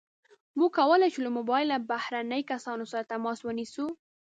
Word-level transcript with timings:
موږ 0.57 0.71
کولی 0.79 1.09
شو 1.13 1.19
له 1.25 1.31
موبایل 1.37 1.67
نه 1.73 1.77
بهرني 1.91 2.41
کسان 2.51 2.77
سره 2.91 3.09
تماس 3.11 3.39
ونیسو. 3.43 3.85